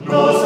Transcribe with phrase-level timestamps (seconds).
[0.00, 0.39] nos